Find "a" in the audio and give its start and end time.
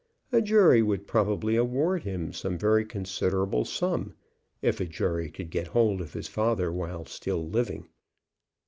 0.31-0.41, 4.81-4.85